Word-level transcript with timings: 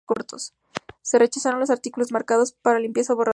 Se 1.03 1.19
rechazaron 1.19 1.59
los 1.59 1.69
artículos 1.69 2.11
marcados 2.11 2.53
para 2.53 2.79
limpieza 2.79 3.13
o 3.13 3.17
borrado. 3.17 3.29